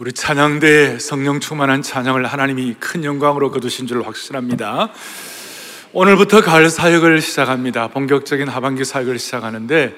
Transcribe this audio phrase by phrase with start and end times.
[0.00, 4.88] 우리 찬양대에 성령 충만한 찬양을 하나님이 큰 영광으로 거두신 줄 확신합니다.
[5.92, 7.86] 오늘부터 가을 사역을 시작합니다.
[7.86, 9.94] 본격적인 하반기 사역을 시작하는데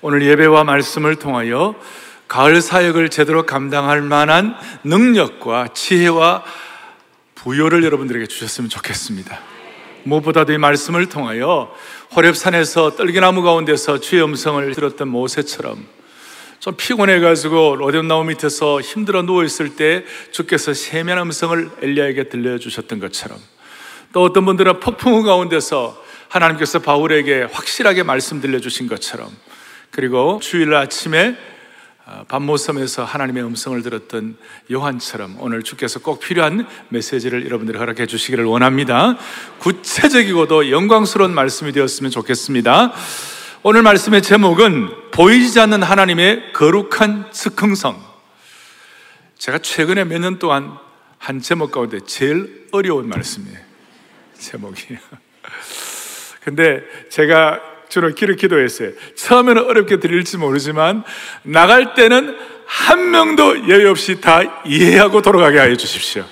[0.00, 1.74] 오늘 예배와 말씀을 통하여
[2.26, 6.42] 가을 사역을 제대로 감당할 만한 능력과 지혜와
[7.34, 9.40] 부여를 여러분들에게 주셨으면 좋겠습니다.
[10.04, 11.70] 무엇보다도 이 말씀을 통하여
[12.12, 15.84] 호랩산에서 떨기나무 가운데서 주의 음성을 들었던 모세처럼
[16.64, 23.38] 좀 피곤해가지고 로뎀 나무 밑에서 힘들어 누워있을 때 주께서 세면 음성을 엘리야에게 들려주셨던 것처럼
[24.14, 29.28] 또 어떤 분들은 폭풍우 가운데서 하나님께서 바울에게 확실하게 말씀 들려주신 것처럼
[29.90, 31.36] 그리고 주일 아침에
[32.06, 34.38] 어, 밤모섬에서 하나님의 음성을 들었던
[34.72, 39.18] 요한처럼 오늘 주께서 꼭 필요한 메시지를 여러분들이 허락해 주시기를 원합니다.
[39.58, 42.94] 구체적이고도 영광스러운 말씀이 되었으면 좋겠습니다.
[43.66, 47.98] 오늘 말씀의 제목은 보이지 않는 하나님의 거룩한 즉흥성.
[49.38, 50.76] 제가 최근에 몇 년 동안
[51.16, 53.56] 한 제목 가운데 제일 어려운 말씀이에요.
[54.38, 54.98] 제목이.
[56.44, 58.90] 근데 제가 주로 길을 기도했어요.
[59.16, 61.02] 처음에는 어렵게 들릴지 모르지만
[61.42, 66.26] 나갈 때는 한 명도 예외 없이 다 이해하고 돌아가게 하여 주십시오.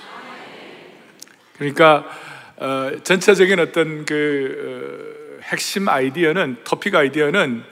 [1.57, 2.05] 그러니까
[2.57, 7.63] 어, 전체적인 어떤 그 어, 핵심 아이디어는 토픽 아이디어는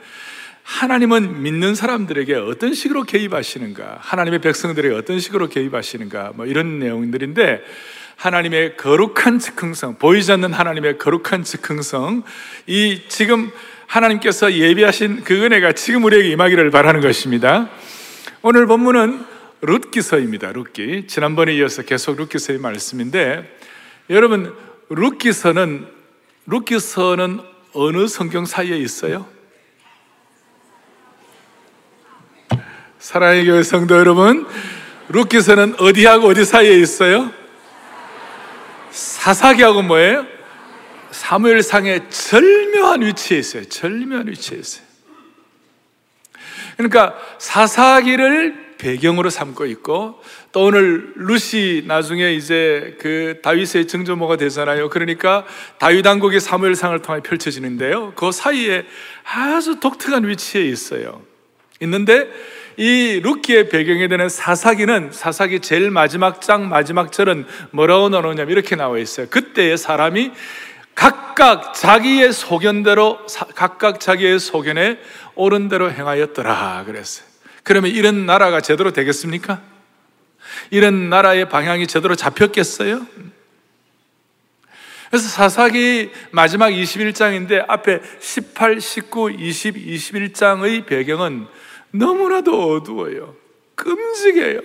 [0.62, 7.62] 하나님은 믿는 사람들에게 어떤 식으로 개입하시는가, 하나님의 백성들에게 어떤 식으로 개입하시는가, 뭐 이런 내용들인데,
[8.16, 12.22] 하나님의 거룩한 즉흥성, 보이지 않는 하나님의 거룩한 즉흥성,
[12.66, 13.50] 이 지금
[13.86, 17.68] 하나님께서 예비하신 그 은혜가 지금 우리에게 임하기를 바라는 것입니다.
[18.42, 19.24] 오늘 본문은
[19.60, 20.52] 룻기서입니다.
[20.52, 21.06] 룻기.
[21.08, 23.58] 지난번에 이어서 계속 룻기서의 말씀인데,
[24.10, 24.54] 여러분,
[24.88, 25.86] 룻기서는,
[26.46, 29.26] 룻기서는 어느 성경 사이에 있어요?
[32.98, 34.46] 사랑의 교회 성도 여러분,
[35.08, 37.32] 룻기서는 어디하고 어디 사이에 있어요?
[38.90, 40.26] 사사기하고 뭐예요?
[41.10, 43.64] 사무엘상의 절묘한 위치에 있어요.
[43.64, 44.84] 절묘한 위치에 있어요.
[46.76, 50.20] 그러니까 사사기를 배경으로 삼고 있고
[50.52, 54.90] 또 오늘 루시 나중에 이제 그 다윗의 증조모가 되잖아요.
[54.90, 55.46] 그러니까
[55.78, 58.12] 다윗 왕국의 사무엘상을 통해 펼쳐지는데요.
[58.14, 58.84] 그 사이에
[59.24, 61.22] 아주 독특한 위치에 있어요.
[61.80, 62.28] 있는데
[62.76, 68.98] 이 루키의 배경에 되는 사사기는 사사기 제일 마지막 장 마지막 절은 뭐라고 나오냐면 이렇게 나와
[68.98, 69.28] 있어요.
[69.28, 70.32] 그때의 사람이
[70.94, 73.18] 각각 자기의 소견대로
[73.54, 74.98] 각각 자기의 소견에
[75.34, 77.26] 옳은 대로 행하였더라 그랬어요.
[77.62, 79.71] 그러면 이런 나라가 제대로 되겠습니까?
[80.70, 83.06] 이런 나라의 방향이 제대로 잡혔겠어요?
[85.10, 91.46] 그래서 사사기 마지막 21장인데 앞에 18, 19, 20, 21장의 배경은
[91.90, 93.36] 너무나도 어두워요.
[93.74, 94.60] 끔찍해요.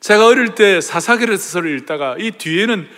[0.00, 2.88] 제가 어릴 때 사사기를 읽다가 이 뒤에는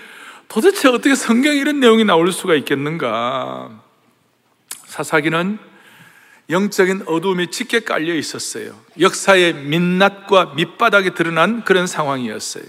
[0.49, 3.71] 도대체 어떻게 성경에 이런 내용이 나올 수가 있겠는가?
[4.85, 5.70] 사사기는
[6.51, 8.75] 영적인 어두움이 짙게 깔려 있었어요.
[8.99, 12.65] 역사의 민낯과 밑바닥이 드러난 그런 상황이었어요.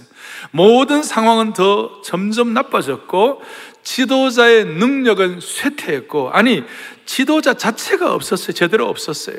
[0.51, 3.41] 모든 상황은 더 점점 나빠졌고,
[3.83, 6.63] 지도자의 능력은 쇠퇴했고, 아니,
[7.05, 8.53] 지도자 자체가 없었어요.
[8.53, 9.37] 제대로 없었어요.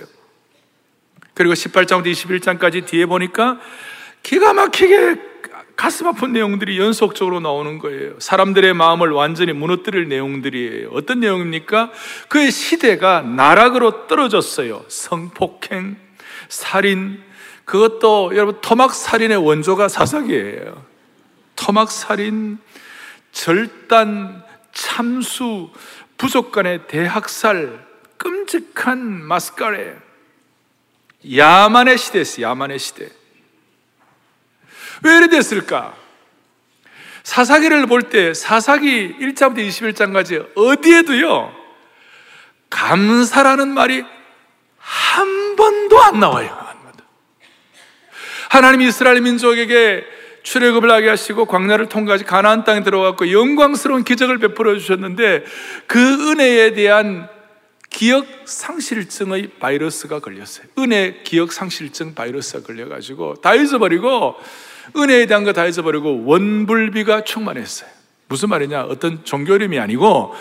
[1.35, 3.59] 그리고 18장부터 21장까지 뒤에 보니까
[4.23, 5.32] 기가 막히게
[5.77, 8.19] 가슴 아픈 내용들이 연속적으로 나오는 거예요.
[8.19, 10.91] 사람들의 마음을 완전히 무너뜨릴 내용들이에요.
[10.93, 11.91] 어떤 내용입니까?
[12.29, 14.85] 그의 시대가 나락으로 떨어졌어요.
[14.89, 15.97] 성폭행,
[16.49, 17.23] 살인,
[17.65, 20.85] 그것도 여러분 토막 살인의 원조가 사사기예요.
[21.57, 22.59] 토막 살인,
[23.33, 25.71] 절단, 참수,
[26.19, 27.87] 부족 간의 대학살,
[28.19, 29.97] 끔찍한 마스카레,
[31.37, 32.47] 야만의 시대였어요.
[32.47, 33.22] 야만의 시대.
[35.03, 35.95] 왜 이래 됐을까?
[37.23, 41.55] 사사기를 볼 때 사사기 1장부터 21장까지 어디에도요,
[42.71, 44.05] 감사라는 말이
[44.79, 46.73] 한 번도 안 나와요.
[48.51, 50.05] 하나님 이스라엘 민족에게
[50.43, 55.45] 출애굽을 하게 하시고 광야를 통과하시 가나안 땅에 들어갔고 영광스러운 기적을 베풀어 주셨는데
[55.87, 57.29] 그 은혜에 대한
[57.89, 60.67] 기억 상실증의 바이러스가 걸렸어요.
[60.79, 64.37] 은혜 기억 상실증 바이러스가 걸려 가지고 다 잊어버리고
[64.97, 67.89] 은혜에 대한 거 다 잊어버리고 원불비가 충만했어요.
[68.29, 68.83] 무슨 말이냐?
[68.85, 70.35] 어떤 종교 이름이 아니고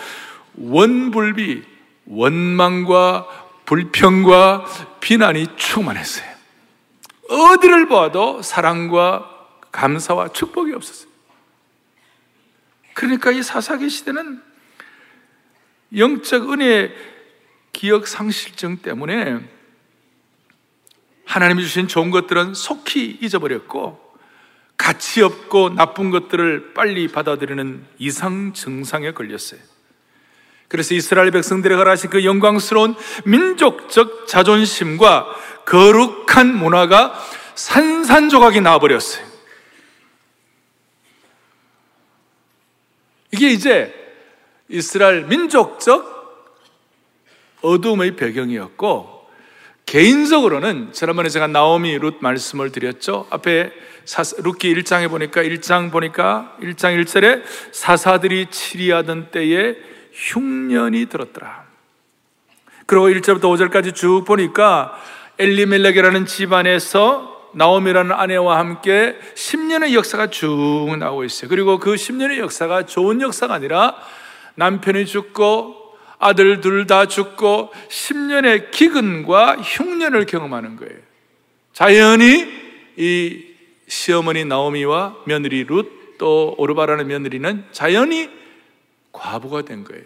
[0.54, 1.62] 원불비,
[2.06, 3.26] 원망과
[3.64, 4.64] 불평과
[5.00, 6.32] 비난이 충만했어요.
[7.28, 9.28] 어디를 봐도 사랑과
[9.70, 11.10] 감사와 축복이 없었어요.
[12.94, 14.42] 그러니까 이 사사기 시대는
[15.96, 16.92] 영적 은혜
[17.72, 19.40] 기억 상실증 때문에
[21.24, 24.01] 하나님이 주신 좋은 것들은 속히 잊어버렸고
[24.76, 29.60] 가치 없고 나쁜 것들을 빨리 받아들이는 이상 증상에 걸렸어요.
[30.68, 32.94] 그래서 이스라엘 백성들이 가라신 그 영광스러운
[33.26, 35.26] 민족적 자존심과
[35.66, 37.12] 거룩한 문화가
[37.54, 39.32] 산산조각이 나와버렸어요.
[43.32, 43.94] 이게 이제
[44.68, 46.12] 이스라엘 민족적
[47.60, 49.11] 어둠의 배경이었고
[49.92, 53.26] 개인적으로는 지난번에 제가 나오미 룻 말씀을 드렸죠.
[53.28, 53.70] 앞에
[54.38, 57.42] 룻기 1장에 보니까 1장 보니까 1장 1절에
[57.72, 59.76] 사사들이 치리하던 때에
[60.14, 61.64] 흉년이 들었더라.
[62.86, 64.98] 그리고 1절부터 5절까지 쭉 보니까
[65.38, 71.50] 엘리멜렉이라는 집안에서 나오미라는 아내와 함께 10년의 역사가 쭉 나오고 있어요.
[71.50, 73.96] 그리고 그 10년의 역사가 좋은 역사가 아니라
[74.54, 75.81] 남편이 죽고
[76.22, 80.98] 아들 둘 다 죽고 10년의 기근과 흉년을 경험하는 거예요.
[81.72, 82.46] 자연히
[82.96, 83.44] 이
[83.88, 88.30] 시어머니 나오미와 며느리 룻 또 오르바라는 며느리는 자연히
[89.10, 90.04] 과부가 된 거예요.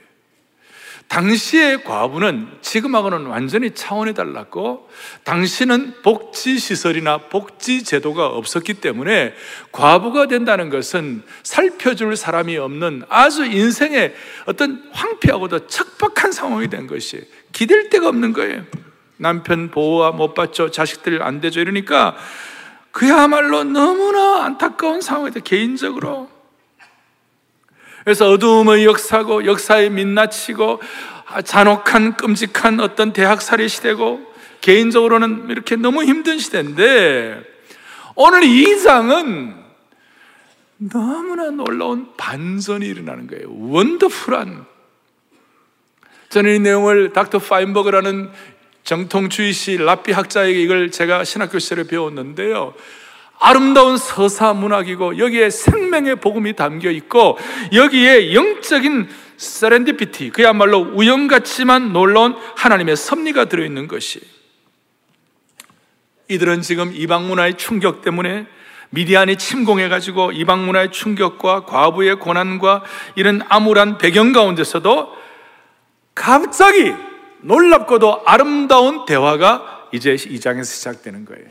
[1.08, 4.88] 당시의 과부는 지금하고는 완전히 차원이 달랐고
[5.24, 9.32] 당시는 복지시설이나 복지제도가 없었기 때문에
[9.72, 14.14] 과부가 된다는 것은 살펴줄 사람이 없는 아주 인생의
[14.46, 17.22] 어떤 황폐하고도 척박한 상황이 된 것이
[17.52, 18.64] 기댈 데가 없는 거예요.
[19.16, 20.70] 남편 보호와 못 받죠.
[20.70, 21.60] 자식들 안 되죠.
[21.60, 22.16] 이러니까
[22.90, 25.40] 그야말로 너무나 안타까운 상황이다.
[25.40, 26.35] 개인적으로.
[28.06, 30.80] 그래서 어두움의 역사고 역사에 민낯이고
[31.44, 37.42] 잔혹한 끔찍한 어떤 대학살이 시대고 개인적으로는 이렇게 너무 힘든 시대인데
[38.14, 39.56] 오늘 이 장은
[40.76, 43.48] 너무나 놀라운 반전이 일어나는 거예요.
[43.50, 44.66] 원더풀한.
[46.28, 48.30] 저는 이 내용을 닥터 파인버그라는
[48.84, 52.72] 정통주의 시 라피 학자에게 이걸 제가 신학교 시절에 배웠는데요.
[53.38, 57.38] 아름다운 서사 문학이고 여기에 생명의 복음이 담겨 있고
[57.72, 64.20] 여기에 영적인 세렌디피티 그야말로 우연 같지만 놀라운 하나님의 섭리가 들어 있는 것이
[66.28, 68.46] 이들은 지금 이방 문화의 충격 때문에
[68.90, 72.84] 미디안이 침공해 가지고 이방 문화의 충격과 과부의 고난과
[73.14, 75.12] 이런 암울한 배경 가운데서도
[76.14, 76.94] 갑자기
[77.42, 81.44] 놀랍고도 아름다운 대화가 이제 이 장에서 시작되는 거예요.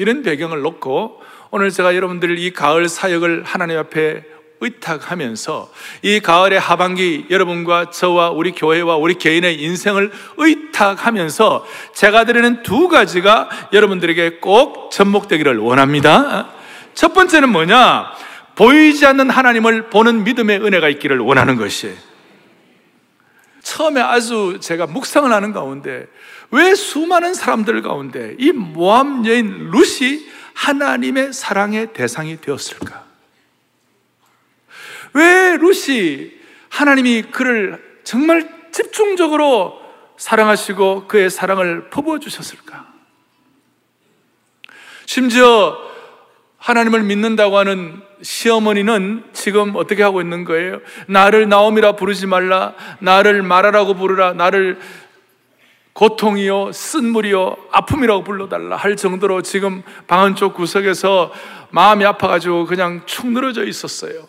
[0.00, 1.20] 이런 배경을 놓고
[1.50, 4.24] 오늘 제가 여러분들 이 가을 사역을 하나님 앞에
[4.62, 5.70] 의탁하면서
[6.00, 13.50] 이 가을의 하반기 여러분과 저와 우리 교회와 우리 개인의 인생을 의탁하면서 제가 드리는 두 가지가
[13.74, 16.48] 여러분들에게 꼭 접목되기를 원합니다.
[16.94, 18.10] 첫 번째는 뭐냐?
[18.54, 21.94] 보이지 않는 하나님을 보는 믿음의 은혜가 있기를 원하는 것이에요.
[23.62, 26.06] 처음에 아주 제가 묵상을 하는 가운데
[26.50, 33.04] 왜 수많은 사람들 가운데 이 모함 여인 룻이 하나님의 사랑의 대상이 되었을까?
[35.14, 36.32] 왜 룻이
[36.68, 39.80] 하나님이 그를 정말 집중적으로
[40.16, 42.90] 사랑하시고 그의 사랑을 퍼부어주셨을까?
[45.06, 45.90] 심지어
[46.58, 50.80] 하나님을 믿는다고 하는 시어머니는 지금 어떻게 하고 있는 거예요?
[51.06, 54.78] 나를 나옴이라 부르지 말라, 나를 말하라고 부르라, 나를
[55.92, 61.32] 고통이요, 쓴물이요, 아픔이라고 불러달라 할 정도로 지금 방 안쪽 구석에서
[61.70, 64.28] 마음이 아파가지고 그냥 축 늘어져 있었어요.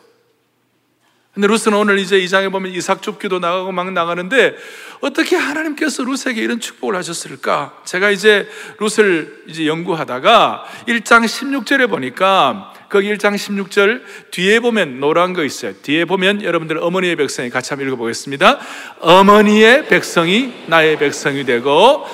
[1.33, 4.53] 근데 루스는 오늘 이제 이 장에 보면 이삭 줍기도 나가고 막 나가는데
[4.99, 7.79] 어떻게 하나님께서 루스에게 이런 축복을 하셨을까?
[7.85, 8.49] 제가 이제
[8.79, 15.73] 루스를 이제 연구하다가 1장 16절에 보니까 거기 1장 16절 뒤에 보면 노란 거 있어요.
[15.81, 18.59] 뒤에 보면 여러분들 어머니의 백성이 같이 한번 읽어보겠습니다.
[18.99, 22.05] 어머니의 백성이 나의 백성이 되고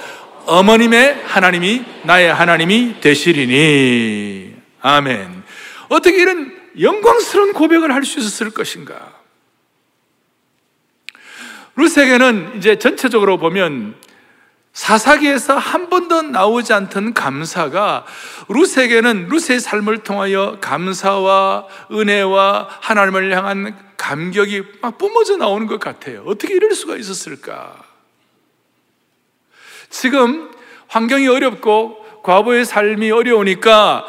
[0.46, 4.56] 어머님의 하나님이 나의 하나님이 되시리니.
[4.82, 5.44] 아멘.
[5.90, 9.18] 어떻게 이런 영광스러운 고백을 할 수 있었을 것인가?
[11.76, 13.96] 루세게는 이제 전체적으로 보면
[14.78, 18.06] 사사기에서 한 번도 나오지 않던 감사가
[18.48, 26.22] 루세게는 루세의 삶을 통하여 감사와 은혜와 하나님을 향한 감격이 막 뿜어져 나오는 것 같아요.
[26.28, 27.76] 어떻게 이럴 수가 있었을까?
[29.90, 30.52] 지금
[30.90, 34.06] 환경이 어렵고 과부의 삶이 어려우니까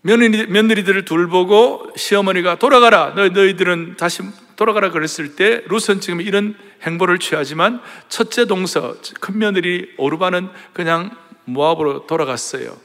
[0.00, 3.12] 며느리, 며느리들을 둘 보고 시어머니가 돌아가라.
[3.14, 4.22] 너, 너희들은 다시
[4.56, 11.10] 돌아가라 그랬을 때 루스는 지금 이런 행보를 취하지만 첫째 동서, 큰 며느리 오르바는 그냥
[11.44, 12.76] 모압으로 돌아갔어요.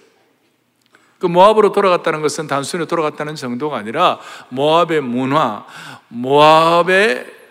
[1.19, 4.19] 그 모압으로 돌아갔다는 것은 단순히 돌아갔다는 정도가 아니라
[4.49, 5.65] 모압의 문화,
[6.07, 7.41] 모압의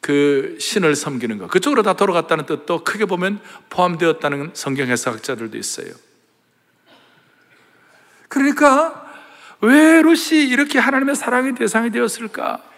[0.00, 1.48] 그 신을 섬기는 것.
[1.48, 3.40] 그쪽으로 다 돌아갔다는 뜻도 크게 보면
[3.70, 5.94] 포함되었다는 성경 해석학자들도 있어요.
[8.26, 9.06] 그러니까
[9.60, 12.71] 왜 롯이 이렇게 하나님의 사랑의 대상이 되었을까?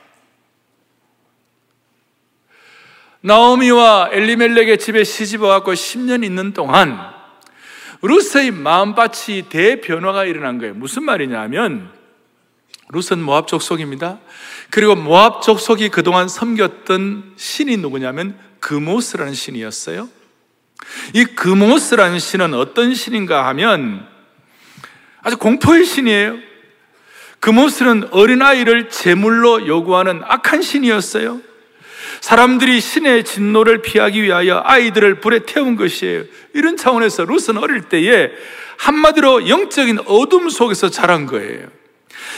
[3.27, 6.99] 나오미와 엘리멜렉의 집에 시집 와 갖고 10년 있는 동안
[8.03, 10.75] 루스의 마음밭이 대변화가 일어난 거예요.
[10.75, 11.91] 무슨 말이냐면
[12.91, 14.19] 루스는 모압 족속입니다.
[14.69, 20.07] 그리고 모압 족속이 그동안 섬겼던 신이 누구냐면 그모스라는 신이었어요.
[21.15, 24.07] 이 그모스라는 신은 어떤 신인가 하면
[25.23, 26.37] 아주 공포의 신이에요.
[27.41, 31.54] 그모스는 어린아이를 제물로 요구하는 악한 신이었어요.
[32.25, 36.25] 사람들이 신의 진노를 피하기 위하여 아이들을 불에 태운 것이에요.
[36.55, 38.31] 이런 차원에서 루스는 어릴 때에
[38.79, 41.69] 한마디로 영적인 어둠 속에서 자란 거예요.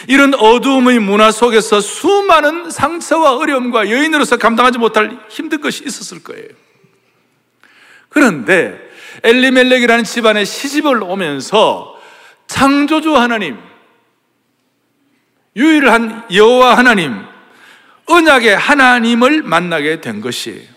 [0.08, 6.48] 이런 어두움의 문화 속에서 수많은 상처와 어려움과 여인으로서 감당하지 못할 힘든 것이 있었을 거예요.
[8.08, 8.80] 그런데
[9.22, 11.96] 엘리멜렉이라는 집안에 시집을 오면서
[12.48, 13.56] 창조주 하나님,
[15.54, 17.35] 유일한 여호와 하나님,
[18.06, 20.76] 언약의 하나님을 만나게 된 것이에요.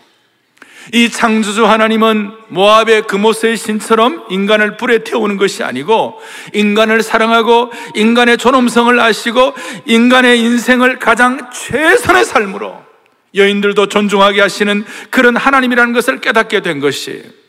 [0.92, 6.20] 이 창조주 하나님은 모압의 금오스의 신처럼 인간을 불에 태우는 것이 아니고
[6.52, 9.54] 인간을 사랑하고 인간의 존엄성을 아시고
[9.86, 12.82] 인간의 인생을 가장 최선의 삶으로
[13.34, 17.39] 여인들도 존중하게 하시는 그런 하나님이라는 것을 깨닫게 된 것이에요.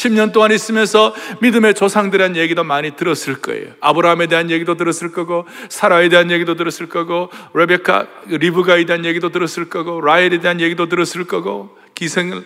[0.00, 3.74] 10년 동안 있으면서 믿음의 조상들에 대한 얘기도 많이 들었을 거예요.
[3.80, 9.68] 아브라함에 대한 얘기도 들었을 거고, 사라에 대한 얘기도 들었을 거고, 레베카, 리브가에 대한 얘기도 들었을
[9.68, 12.44] 거고, 라헬에 대한 얘기도 들었을 거고, 기생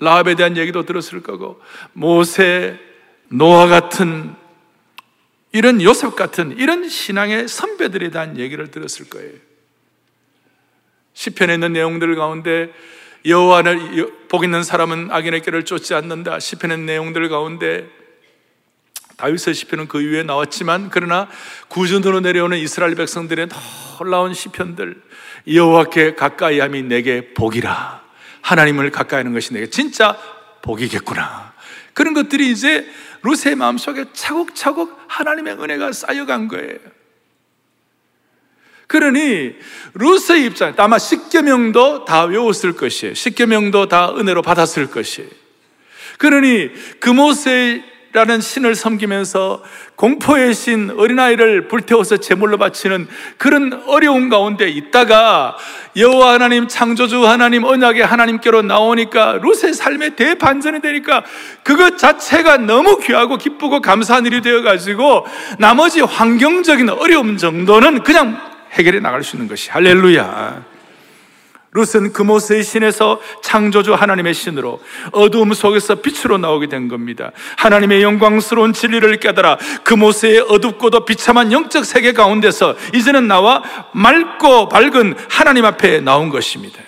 [0.00, 1.60] 라합에 대한 얘기도 들었을 거고,
[1.92, 2.78] 모세,
[3.28, 4.34] 노아 같은
[5.52, 9.32] 이런 요셉 같은 이런 신앙의 선배들에 대한 얘기를 들었을 거예요.
[11.14, 12.70] 시편에 있는 내용들 가운데
[13.24, 16.38] 여호와를 복 있는 사람은 악인의 길을 쫓지 않는다.
[16.38, 17.88] 시편의 내용들 가운데
[19.16, 21.28] 다윗의 시편은 그 이후에 나왔지만 그러나
[21.68, 23.48] 구준으로 내려오는 이스라엘 백성들의
[23.98, 25.02] 놀라운 시편들
[25.52, 28.02] 여호와께 가까이함이 내게 복이라.
[28.42, 30.16] 하나님을 가까이 하는 것이 내게 진짜
[30.62, 31.52] 복이겠구나.
[31.94, 32.88] 그런 것들이 이제
[33.22, 36.78] 루세의 마음속에 차곡차곡 하나님의 은혜가 쌓여간 거예요.
[38.88, 39.52] 그러니
[39.94, 43.14] 루스의 입장 아마 십계명도 다 외웠을 것이에요.
[43.14, 45.28] 십계명도 다 은혜로 받았을 것이에요.
[46.16, 49.62] 그러니 그모세라는 신을 섬기면서
[49.94, 55.58] 공포의 신 어린아이를 불태워서 제물로 바치는 그런 어려운 가운데 있다가
[55.94, 61.24] 여호와 하나님 창조주 하나님 언약의 하나님께로 나오니까 루스의 삶의 대반전이 되니까
[61.62, 65.26] 그것 자체가 너무 귀하고 기쁘고 감사한 일이 되어 가지고
[65.58, 70.78] 나머지 환경적인 어려움 정도는 그냥 해결해 나갈 수 있는 것이 할렐루야.
[71.72, 74.82] 룻은 그모스의 신에서 창조주 하나님의 신으로
[75.12, 77.32] 어두움 속에서 빛으로 나오게 된 겁니다.
[77.58, 85.66] 하나님의 영광스러운 진리를 깨달아 그모스의 어둡고도 비참한 영적 세계 가운데서 이제는 나와 맑고 밝은 하나님
[85.66, 86.80] 앞에 나온 것입니다.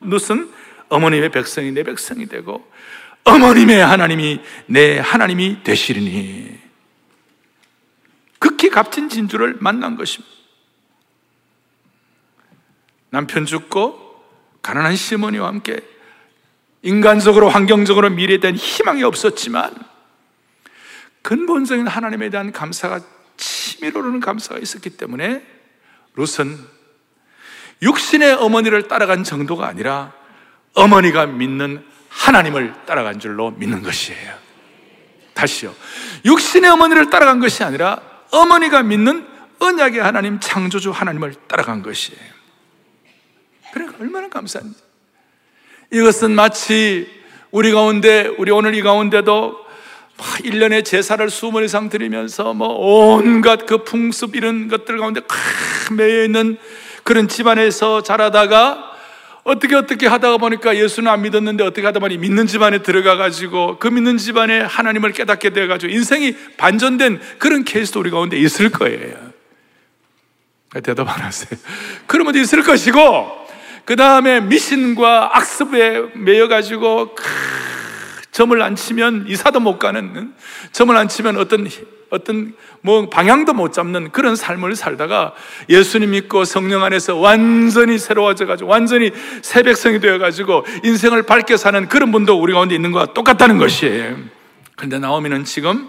[0.00, 0.50] 룻은
[0.88, 2.68] 어머님의 백성이 내 백성이 되고
[3.22, 6.58] 어머님의 하나님이 내 하나님이 되시리니
[8.38, 10.33] 극히 값진 진주를 만난 것입니다.
[13.14, 13.96] 남편 죽고
[14.60, 15.80] 가난한 시모니와 함께
[16.82, 19.72] 인간적으로 환경적으로 미래에 대한 희망이 없었지만
[21.22, 23.00] 근본적인 하나님에 대한 감사가
[23.36, 25.46] 치밀어 오르는 감사가 있었기 때문에
[26.16, 26.58] 룻은
[27.82, 30.12] 육신의 어머니를 따라간 정도가 아니라
[30.74, 34.34] 어머니가 믿는 하나님을 따라간 줄로 믿는 것이에요.
[35.34, 35.72] 다시요.
[36.24, 38.00] 육신의 어머니를 따라간 것이 아니라
[38.32, 39.24] 어머니가 믿는
[39.60, 42.33] 언약의 하나님, 창조주 하나님을 따라간 것이에요.
[43.74, 44.78] 그러니까 얼마나 감사한지.
[45.92, 47.08] 이것은 마치
[47.50, 49.64] 우리 가운데, 우리 오늘 이 가운데도
[50.16, 55.20] 1년에 제사를 수번 이상 드리면서 뭐 온갖 그 풍습 이런 것들 가운데
[55.92, 56.56] 매여 있는
[57.02, 58.92] 그런 집안에서 자라다가
[59.42, 63.88] 어떻게 어떻게 하다가 보니까 예수는 안 믿었는데 어떻게 하다 보니 믿는 집안에 들어가 가지고 그
[63.88, 69.16] 믿는 집안에 하나님을 깨닫게 되어 가지고 인생이 반전된 그런 케이스도 우리 가운데 있을 거예요.
[70.82, 71.58] 대답 안 하세요.
[72.06, 73.43] 그러면 있을 것이고
[73.84, 77.16] 그 다음에 미신과 악습에 매여가지고
[78.32, 80.32] 점을 안 치면 이사도 못 가는
[80.72, 81.68] 점을 안 치면 어떤
[82.10, 85.34] 어떤 뭐 방향도 못 잡는 그런 삶을 살다가
[85.68, 89.10] 예수님 믿고 성령 안에서 완전히 새로워져 가지고 완전히
[89.42, 94.16] 새 백성이 되어 가지고 인생을 밝게 사는 그런 분도 우리 가운데 있는 것과 똑같다는 것이에요.
[94.76, 95.88] 그런데 나오미는 지금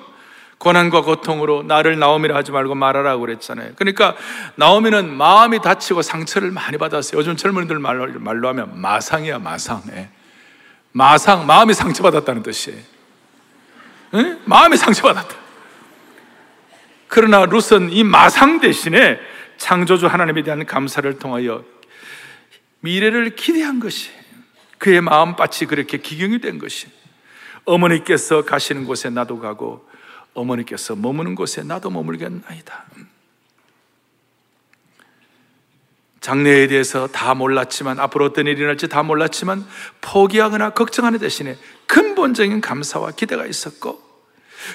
[0.57, 3.73] 고난과 고통으로 나를 나오미라 하지 말고 말하라고 그랬잖아요.
[3.75, 4.15] 그러니까
[4.55, 7.19] 나오미는 마음이 다치고 상처를 많이 받았어요.
[7.19, 9.83] 요즘 젊은이들 말로, 말로 하면 마상이야, 마상.
[9.91, 10.09] 예.
[10.91, 12.79] 마상, 마음이 상처받았다는 뜻이에요.
[14.15, 14.37] 예?
[14.45, 15.35] 마음이 상처받았다.
[17.07, 19.19] 그러나 룻은 이 마상 대신에
[19.57, 21.63] 창조주 하나님에 대한 감사를 통하여
[22.79, 24.09] 미래를 기대한 것이
[24.77, 26.87] 그의 마음밭이 그렇게 기경이 된 것이
[27.65, 29.87] 어머니께서 가시는 곳에 나도 가고
[30.35, 32.85] 어머니께서 머무는 곳에 나도 머물겠나이다.
[36.21, 39.65] 장래에 대해서 다 몰랐지만 앞으로 어떤 일이 일어날지 다 몰랐지만
[40.01, 41.55] 포기하거나 걱정하는 대신에
[41.87, 44.01] 근본적인 감사와 기대가 있었고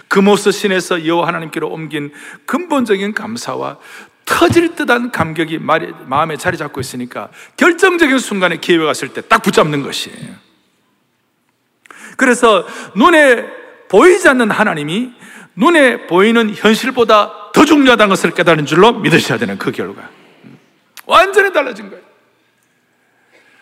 [0.09, 2.12] 금오스 신에서 여호와 하나님께로 옮긴
[2.47, 3.79] 근본적인 감사와
[4.25, 10.37] 터질 듯한 감격이 마음에 자리 잡고 있으니까 결정적인 순간에 기회가 왔을 때 딱 붙잡는 것이에요.
[12.17, 12.64] 그래서
[12.95, 13.45] 눈에
[13.88, 15.12] 보이지 않는 하나님이
[15.61, 20.09] 눈에 보이는 현실보다 더 중요하다는 것을 깨달은 줄로 믿으셔야 되는 그 결과.
[21.05, 22.02] 완전히 달라진 거예요.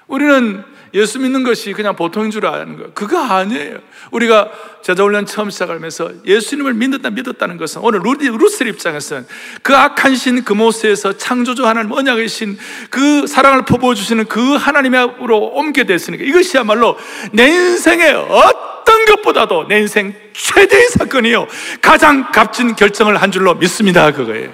[0.06, 0.64] 우리는
[0.94, 2.90] 예수 믿는 것이 그냥 보통인 줄 아는 거예요.
[2.94, 3.78] 그거 아니에요.
[4.10, 4.50] 우리가
[4.82, 9.26] 제자훈련 처음 시작하면서 예수님을 믿었다 믿었다는 것은 오늘 룻이, 룻의 입장에서는
[9.62, 12.58] 그 악한 신, 그모스에서 창조주 하나님 언약의 신,
[12.90, 16.96] 그 사랑을 퍼부어주시는 그 하나님으로 옮게 됐으니까 이것이야말로
[17.32, 21.46] 내 인생의 어떤 것보다도 내 인생 최대의 사건이요.
[21.82, 24.12] 가장 값진 결정을 한 줄로 믿습니다.
[24.12, 24.52] 그거예요.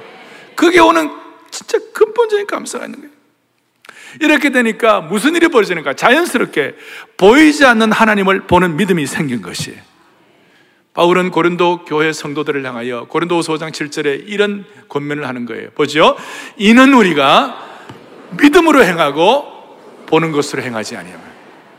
[0.54, 1.10] 그게 오는
[1.50, 3.13] 진짜 근본적인 감사가 있는 거예요.
[4.21, 5.94] 이렇게 되니까 무슨 일이 벌어지는가?
[5.94, 6.75] 자연스럽게
[7.16, 9.78] 보이지 않는 하나님을 보는 믿음이 생긴 것이에요.
[10.94, 15.71] 바울은 고린도 교회 성도들을 향하여 고린도서 5장 7절에 이런 권면을 하는 거예요.
[15.71, 16.16] 보죠?
[16.56, 17.80] 이는 우리가
[18.40, 19.44] 믿음으로 행하고
[20.06, 21.25] 보는 것으로 행하지 아니하며.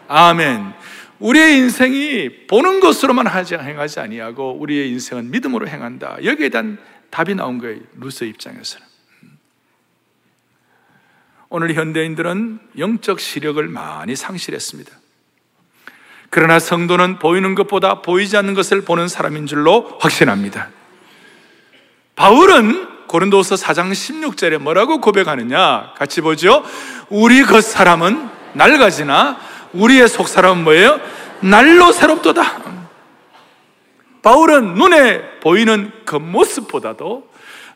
[0.09, 0.73] 아멘.
[1.19, 6.17] 우리의 인생이 보는 것으로만 하지 행하지 아니하고 우리의 인생은 믿음으로 행한다.
[6.23, 6.77] 여기에 대한
[7.09, 7.79] 답이 나온 거예요.
[7.97, 8.94] 루스 입장에서는.
[11.55, 14.91] 오늘 현대인들은 영적 시력을 많이 상실했습니다.
[16.29, 20.67] 그러나 성도는 보이는 것보다 보이지 않는 것을 보는 사람인 줄로 확신합니다.
[22.17, 25.93] 바울은 고린도서 4장 16절에 뭐라고 고백하느냐?
[25.97, 26.61] 같이 보죠.
[27.07, 29.39] 우리 그 사람은 낡아지나
[29.71, 30.99] 우리의 속 사람은 뭐예요?
[31.39, 32.63] 날로 새롭도다.
[34.21, 37.29] 바울은 눈에 보이는 겉모습보다도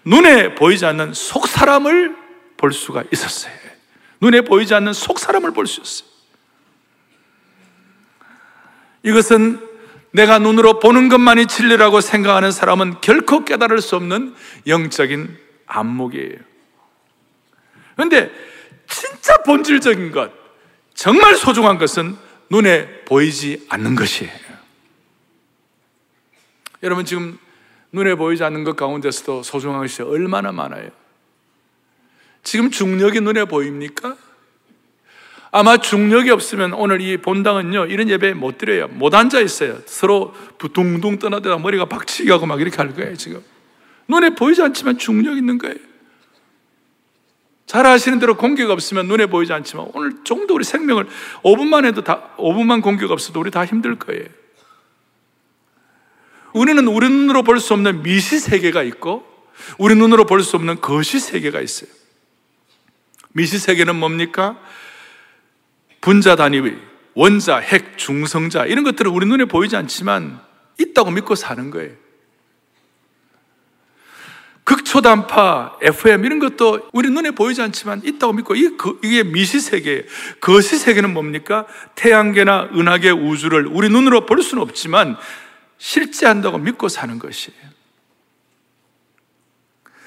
[0.03, 2.17] 눈에 보이지 않는 속 사람을
[2.57, 3.58] 볼 수가 있었어요.
[4.21, 6.09] 눈에 보이지 않는 속 사람을 볼 수 있어요.
[9.03, 9.65] 이것은
[10.11, 14.35] 내가 눈으로 보는 것만이 진리라고 생각하는 사람은 결코 깨달을 수 없는
[14.67, 16.37] 영적인 안목이에요.
[17.95, 18.31] 그런데
[18.87, 20.31] 진짜 본질적인 것,
[20.93, 22.17] 정말 소중한 것은
[22.49, 24.31] 눈에 보이지 않는 것이에요.
[26.81, 27.37] 여러분 지금
[27.91, 30.89] 눈에 보이지 않는 것 가운데서도 소중한 것이 얼마나 많아요.
[32.43, 34.15] 지금 중력이 눈에 보입니까?
[35.51, 38.87] 아마 중력이 없으면 오늘 이 본당은요, 이런 예배 못 드려요.
[38.87, 39.79] 못 앉아 있어요.
[39.85, 43.43] 서로 부둥둥 떠나다가 머리가 박치기 하고 막 이렇게 할 거예요, 지금.
[44.07, 45.75] 눈에 보이지 않지만 중력 있는 거예요.
[47.65, 51.07] 잘 아시는 대로 공기가 없으면 눈에 보이지 않지만 오늘 정도 우리 생명을
[51.43, 54.25] 5분만 해도 다, 5분만 공기가 없어도 우리 다 힘들 거예요.
[56.53, 59.23] 우리는 우리 눈으로 볼 수 없는 미시 세계가 있고
[59.77, 61.89] 우리 눈으로 볼 수 없는 거시 세계가 있어요.
[63.33, 64.59] 미시 세계는 뭡니까?
[66.01, 66.61] 분자 단위,
[67.13, 70.39] 원자, 핵, 중성자 이런 것들은 우리 눈에 보이지 않지만
[70.79, 71.91] 있다고 믿고 사는 거예요.
[74.63, 80.05] 극초단파, FM 이런 것도 우리 눈에 보이지 않지만 있다고 믿고 이게, 그, 이게 미시세계,
[80.41, 81.65] 거시세계는 뭡니까?
[81.95, 85.17] 태양계나 은하계 우주를 우리 눈으로 볼 수는 없지만
[85.79, 87.59] 실제한다고 믿고 사는 것이에요.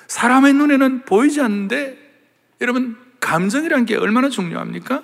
[0.06, 1.98] 사람의 눈에는 보이지 않는데
[2.60, 5.02] 여러분 감정이란 게 얼마나 중요합니까?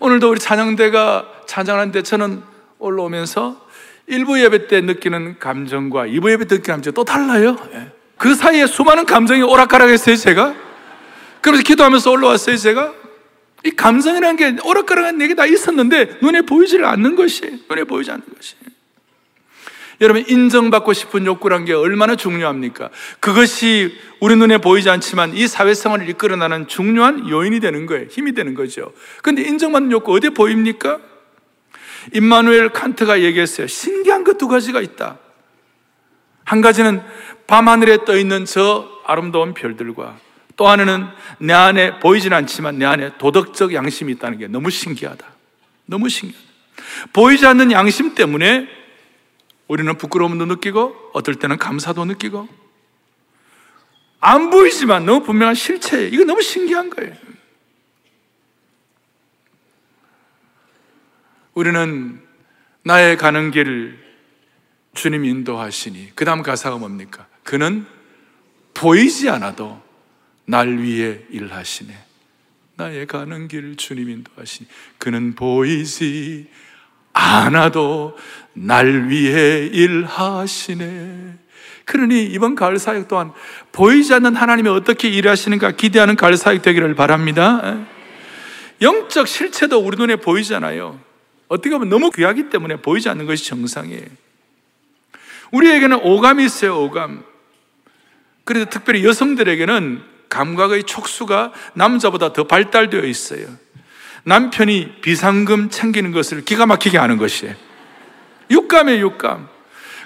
[0.00, 2.42] 오늘도 우리 찬양대가 찬양하는데 저는
[2.78, 3.66] 올라오면서
[4.08, 7.56] 1부 예배 때 느끼는 감정과 2부 예배 때 느끼는 감정이 또 달라요.
[7.72, 7.92] 예.
[8.18, 10.54] 그 사이에 수많은 감정이 오락가락했어요, 제가.
[11.40, 12.92] 그러면서 기도하면서 올라왔어요, 제가.
[13.64, 18.56] 이 감정이라는 게 오락가락한 얘기 다 있었는데 눈에 보이지 않는 것이, 눈에 보이지 않는 것이.
[20.00, 22.90] 여러분, 인정받고 싶은 욕구란 게 얼마나 중요합니까?
[23.20, 28.06] 그것이 우리 눈에 보이지 않지만 이 사회생활을 이끌어나는 중요한 요인이 되는 거예요.
[28.08, 28.92] 힘이 되는 거죠.
[29.22, 31.00] 근데 인정받는 욕구 어디 보입니까?
[32.14, 33.66] 임마누엘 칸트가 얘기했어요.
[33.66, 35.18] 신기한 것 두 가지가 있다.
[36.44, 37.02] 한 가지는
[37.46, 40.16] 밤하늘에 떠 있는 저 아름다운 별들과
[40.56, 41.06] 또 하나는
[41.38, 45.26] 내 안에 보이진 않지만 내 안에 도덕적 양심이 있다는 게 너무 신기하다.
[45.86, 46.46] 너무 신기하다.
[47.12, 48.68] 보이지 않는 양심 때문에
[49.68, 52.48] 우리는 부끄러움도 느끼고 어떨 때는 감사도 느끼고
[54.20, 57.14] 안 보이지만 너무 분명한 실체 이거 너무 신기한 거예요.
[61.54, 62.20] 우리는
[62.82, 63.98] 나의 가는 길
[64.94, 67.26] 주님 인도하시니 그 다음 가사가 뭡니까?
[67.44, 67.86] 그는
[68.74, 69.80] 보이지 않아도
[70.46, 71.94] 날 위해 일하시네.
[72.76, 76.48] 나의 가는 길 주님 인도하시니 그는 보이지
[77.18, 78.16] 않아도
[78.52, 81.34] 날 위해 일하시네.
[81.84, 83.32] 그러니 이번 가을 사역 또한
[83.72, 87.78] 보이지 않는 하나님이 어떻게 일하시는가 기대하는 가을 사역 되기를 바랍니다.
[88.80, 91.00] 영적 실체도 우리 눈에 보이잖아요.
[91.48, 94.06] 어떻게 보면 너무 귀하기 때문에 보이지 않는 것이 정상이에요.
[95.50, 97.24] 우리에게는 오감이 있어요, 오감.
[98.44, 103.48] 그래서 특별히 여성들에게는 감각의 촉수가 남자보다 더 발달되어 있어요.
[104.28, 107.54] 남편이 비상금 챙기는 것을 기가 막히게 하는 것이에요.
[108.50, 109.48] 육감이에요, 육감.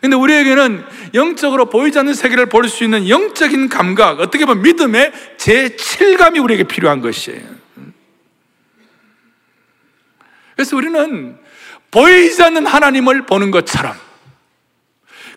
[0.00, 6.42] 근데 우리에게는 영적으로 보이지 않는 세계를 볼 수 있는 영적인 감각, 어떻게 보면 믿음의 제7감이
[6.42, 7.42] 우리에게 필요한 것이에요.
[10.54, 11.36] 그래서 우리는
[11.90, 13.96] 보이지 않는 하나님을 보는 것처럼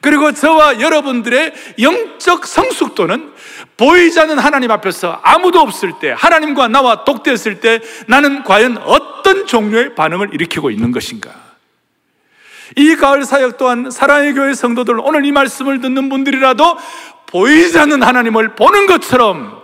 [0.01, 3.33] 그리고 저와 여러분들의 영적 성숙도는
[3.77, 9.95] 보이지 않는 하나님 앞에서 아무도 없을 때, 하나님과 나와 독대했을 때 나는 과연 어떤 종류의
[9.95, 11.31] 반응을 일으키고 있는 것인가?
[12.75, 16.77] 이 가을 사역 또한 사랑의 교회 성도들 오늘 이 말씀을 듣는 분들이라도
[17.27, 19.61] 보이지 않는 하나님을 보는 것처럼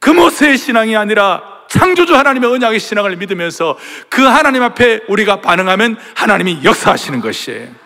[0.00, 7.20] 금오세의 신앙이 아니라 창조주 하나님의 언약의 신앙을 믿으면서 그 하나님 앞에 우리가 반응하면 하나님이 역사하시는
[7.20, 7.81] 것이에요.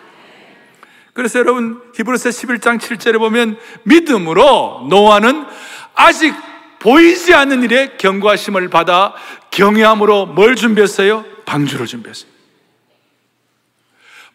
[1.17, 5.47] 그래서 여러분 히브리서 11장 7절에 보면 믿음으로 노아는
[5.95, 6.31] 아직
[6.77, 9.15] 보이지 않는 일에 경고하심을 받아
[9.49, 11.25] 경외함으로 뭘 준비했어요?
[11.47, 12.29] 방주를 준비했어요.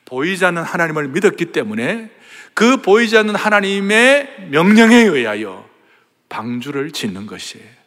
[0.06, 2.10] 보이지 않는 하나님을 믿었기 때문에
[2.52, 5.64] 그 보이지 않는 하나님의 명령에 의하여
[6.28, 7.81] 방주를 짓는 것이에요.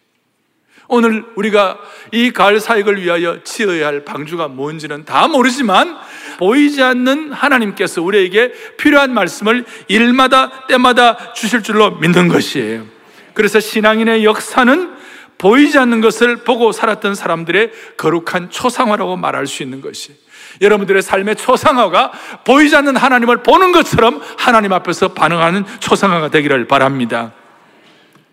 [0.87, 1.79] 오늘 우리가
[2.11, 5.97] 이 가을 사역을 위하여 지어야 할 방주가 뭔지는 다 모르지만
[6.37, 12.85] 보이지 않는 하나님께서 우리에게 필요한 말씀을 일마다 때마다 주실 줄로 믿는 것이에요.
[13.33, 14.95] 그래서 신앙인의 역사는
[15.37, 20.15] 보이지 않는 것을 보고 살았던 사람들의 거룩한 초상화라고 말할 수 있는 것이
[20.61, 22.11] 여러분들의 삶의 초상화가
[22.45, 27.33] 보이지 않는 하나님을 보는 것처럼 하나님 앞에서 반응하는 초상화가 되기를 바랍니다.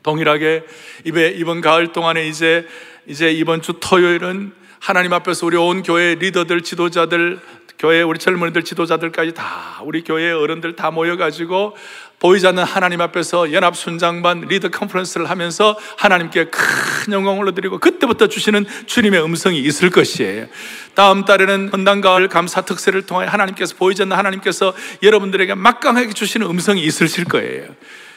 [0.03, 0.65] 동일하게
[1.05, 2.67] 이번 가을 동안에 이제
[3.07, 7.39] 이제 이번 주 토요일은 하나님 앞에서 우리 온 교회 리더들, 지도자들,
[7.79, 11.77] 교회 우리 젊은이들, 지도자들까지 다 우리 교회 어른들 다 모여가지고
[12.21, 18.67] 보이지 않는 하나님 앞에서 연합 순장반 리더 컨퍼런스를 하면서 하나님께 큰 영광을 올려드리고 그때부터 주시는
[18.87, 20.47] 주님의 음성이 있을 것이에요.
[20.95, 26.85] 다음 달에는 헌당 가을 감사 특세를 통해 하나님께서 보이지 않는 하나님께서 여러분들에게 막강하게 주시는 음성이
[26.85, 27.67] 있으실 거예요.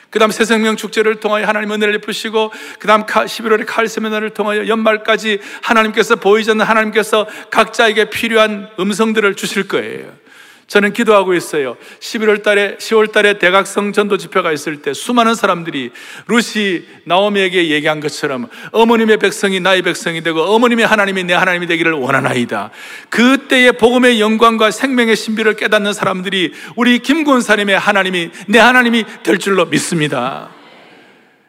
[0.09, 5.39] 그 다음 새생명 축제를 통하여 하나님 은혜를 베푸시고 그 다음 11월에 칼 세미나를 통하여 연말까지
[5.61, 10.24] 하나님께서 보이지 않는 하나님께서 각자에게 필요한 음성들을 주실 거예요.
[10.67, 11.78] 저는 기도하고 있어요.
[11.99, 15.91] 11월 달에, 10월 달에 대각성 전도 집회가 있을 때 수많은 사람들이
[16.28, 22.71] 루시 나오미에게 얘기한 것처럼 어머님의 백성이 나의 백성이 되고 어머님의 하나님이 내 하나님이 되기를 원하나이다.
[23.10, 30.49] 그때의 복음의 영광과 생명의 신비를 깨닫는 사람들이 우리 김군사님의 하나님이 내 하나님이 될 줄로 믿습니다.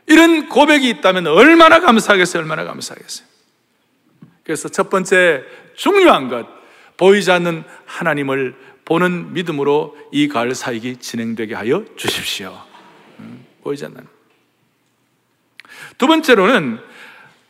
[0.07, 3.27] 이런 고백이 있다면 얼마나 감사하겠어요, 얼마나 감사하겠어요.
[4.45, 5.43] 그래서 첫 번째
[5.75, 6.47] 중요한 것,
[6.97, 8.55] 보이지 않는 하나님을
[8.87, 12.59] 보는 믿음으로 이 가을 사역이 진행되게 하여 주십시오.
[13.19, 14.05] 음, 보이지 않나요?
[15.99, 16.79] 두 번째로는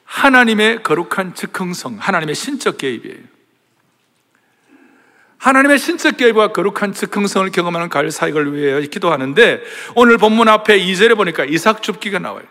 [0.05, 3.19] 하나님의 거룩한 즉흥성, 하나님의 신적 개입이에요.
[5.37, 9.63] 하나님의 신적 개입과 거룩한 즉흥성을 경험하는 가을 사역을 위해 기도하는데
[9.95, 12.45] 오늘 본문 앞에 2절에 보니까 이삭 줍기가 나와요.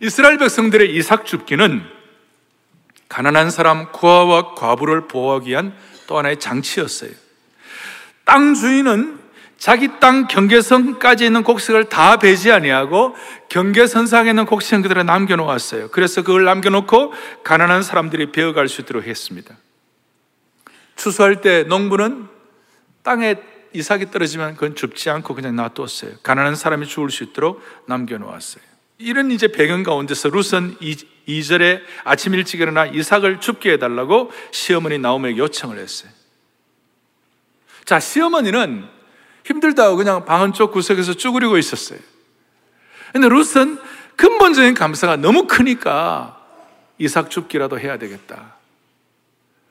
[0.00, 1.84] 이스라엘 백성들의 이삭 줍기는
[3.08, 5.76] 가난한 사람 구하와 과부를 보호하기 위한
[6.12, 7.10] 또 하나의 장치였어요.
[8.26, 9.18] 땅 주인은
[9.56, 13.16] 자기 땅 경계선까지 있는 곡식을 다 배지 아니하고
[13.48, 15.88] 경계선상에 있는 곡식은 그대로 남겨놓았어요.
[15.90, 19.56] 그래서 그걸 남겨놓고 가난한 사람들이 베어갈 수 있도록 했습니다.
[20.96, 22.28] 추수할 때 농부는
[23.02, 23.36] 땅에
[23.72, 26.18] 이삭이 떨어지면 그건 줍지 않고 그냥 놔뒀어요.
[26.22, 28.62] 가난한 사람이 죽을 수 있도록 남겨놓았어요.
[28.98, 30.76] 이런 이제 배경 가운데서 룻은
[31.28, 36.10] 2절에 아침 일찍 일어나 이삭을 줍게 해달라고 시어머니 나오에게 요청을 했어요.
[37.84, 38.88] 자, 시어머니는
[39.44, 41.98] 힘들다고 그냥 방 한쪽 구석에서 쭈그리고 있었어요.
[43.12, 43.78] 근데 룻은
[44.16, 46.38] 근본적인 감사가 너무 크니까
[46.98, 48.56] 이삭 줍기라도 해야 되겠다.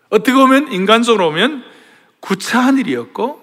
[0.10, 1.64] 어떻게 보면 인간적으로 보면
[2.20, 3.42] 구차한 일이었고,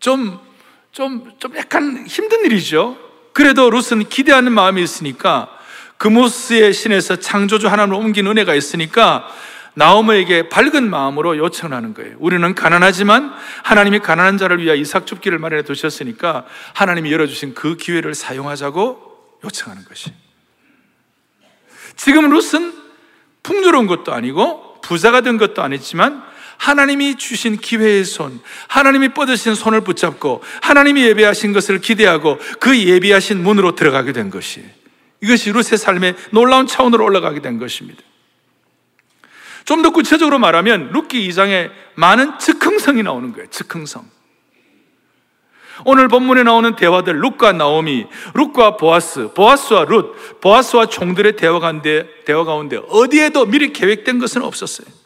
[0.00, 0.40] 좀,
[0.90, 2.96] 좀, 좀 약간 힘든 일이죠.
[3.40, 5.48] 그래도 룻은 기대하는 마음이 있으니까
[5.96, 9.34] 그모스의 신에서 창조주 하나님을 옮긴 은혜가 있으니까
[9.72, 12.16] 나오머에게 밝은 마음으로 요청을 하는 거예요.
[12.18, 19.38] 우리는 가난하지만 하나님이 가난한 자를 위하여 이삭 줍기를 마련해 두셨으니까 하나님이 열어주신 그 기회를 사용하자고
[19.42, 20.12] 요청하는 것이.
[21.96, 22.74] 지금 룻은
[23.42, 26.22] 풍요로운 것도 아니고 부자가 된 것도 아니지만
[26.60, 33.74] 하나님이 주신 기회의 손, 하나님이 뻗으신 손을 붙잡고 하나님이 예배하신 것을 기대하고 그 예비하신 문으로
[33.74, 34.62] 들어가게 된 것이
[35.22, 38.02] 이것이 룻의 삶의 놀라운 차원으로 올라가게 된 것입니다.
[39.64, 43.48] 좀 더 구체적으로 말하면 룻기 2장에 많은 즉흥성이 나오는 거예요.
[43.48, 44.04] 즉흥성.
[45.86, 52.44] 오늘 본문에 나오는 대화들 룻과 나오미, 룻과 보아스, 보아스와 룻, 보아스와 종들의 대화 가운데 대화
[52.44, 54.99] 가운데 어디에도 미리 계획된 것은 없었어요.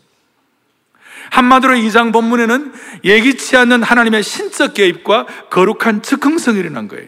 [1.31, 2.73] 한마디로 이 장 본문에는
[3.05, 7.07] 예기치 않는 하나님의 신적 개입과 거룩한 즉흥성이 일어난 거예요.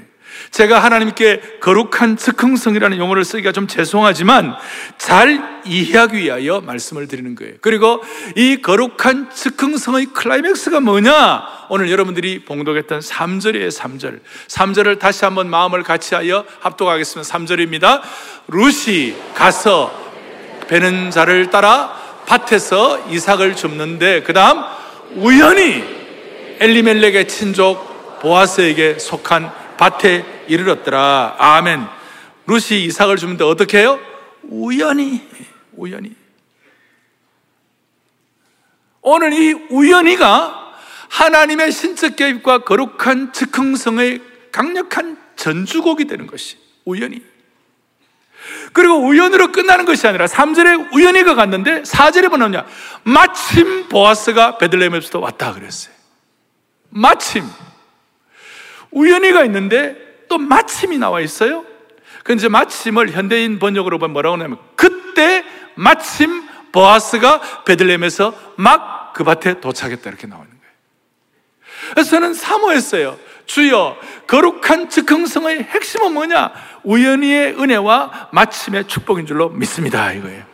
[0.50, 4.55] 제가 하나님께 거룩한 즉흥성이라는 용어를 쓰기가 좀 죄송하지만
[4.96, 7.55] 잘 이해하기 위하여 말씀을 드리는 거예요.
[7.61, 8.02] 그리고
[8.37, 11.42] 이 거룩한 즉흥성의 클라이맥스가 뭐냐?
[11.68, 14.20] 오늘 여러분들이 봉독했던 3절이에요, 3절.
[14.46, 17.37] 3절을 다시 한번 마음을 같이 하여 합독하겠습니다.
[17.38, 18.00] 3절입니다.
[18.48, 19.92] 루시 가서
[20.68, 24.62] 베는 자를 따라 밭에서 이삭을 줍는데 그 다음
[25.14, 25.84] 우연히
[26.58, 31.36] 엘리멜렉의 친족 보아스에게 속한 밭에 이르렀더라.
[31.38, 31.86] 아멘.
[32.46, 33.98] 루시 이삭을 주는데 어떻게 해요?
[34.42, 35.22] 우연히,
[35.76, 36.14] 우연히.
[39.02, 40.74] 오늘 이 우연히가
[41.08, 47.22] 하나님의 신적 개입과 거룩한 즉흥성의 강력한 전주곡이 되는 것이 우연히.
[48.72, 52.66] 그리고 우연으로 끝나는 것이 아니라 3절에 우연히 가 갔는데 4절에 뭐냐냐
[53.04, 55.94] 마침 보아스가 베들레헴에서 왔다 그랬어요.
[56.90, 57.44] 마침.
[58.90, 59.96] 우연히가 있는데
[60.28, 61.64] 또 마침이 나와 있어요.
[62.24, 69.61] 그 이제 마침을 현대인 번역으로 보면 뭐라고 하냐면 그때 마침 보아스가 베들레헴에서 막 그 밭에
[69.61, 70.74] 도착했다 이렇게 나오는 거예요.
[71.94, 73.18] 그래서 저는 사모했어요.
[73.46, 76.52] 주여 거룩한 즉흥성의 핵심은 뭐냐?
[76.85, 80.12] 우연히의 은혜와 마침의 축복인 줄로 믿습니다.
[80.12, 80.44] 이거예요.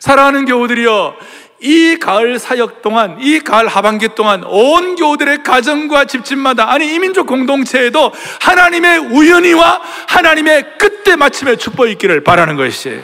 [0.00, 1.16] 사랑하는 교우들이여
[1.60, 8.12] 이 가을 사역 동안, 이 가을 하반기 동안 온 교우들의 가정과 집집마다, 아니, 이민족 공동체에도
[8.40, 13.00] 하나님의 우연히와 하나님의 끝에 마침의 축복이 있기를 바라는 것이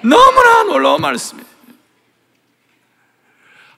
[0.00, 1.41] 너무나 놀라운 말씀이에요.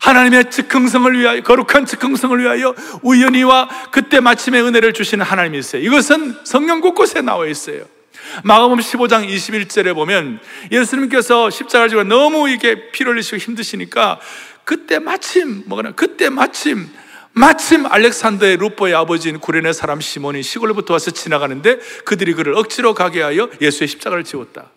[0.05, 5.81] 하나님의 즉흥성을 위하여, 거룩한 즉흥성을 위하여 우연히와 그때 마침의 은혜를 주시는 하나님이 있어요.
[5.81, 7.87] 이것은 성경 곳곳에 나와 있어요.
[8.43, 10.41] 마가음 15장 21절에 보면
[10.71, 14.21] 예수님께서 십자가를 지고 너무 이게 피를 흘리시고 힘드시니까
[14.65, 16.87] 그때 마침 뭐거나 그때 마침
[17.33, 23.49] 마침 알렉산더의 루포의 아버지인 구레네 사람 시몬이 시골부터 와서 지나가는데 그들이 그를 억지로 가게 하여
[23.61, 24.71] 예수의 십자가를 지웠다.